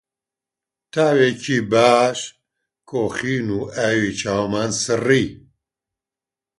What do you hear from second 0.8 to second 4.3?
تاوێکی باش کۆخین و ئاوی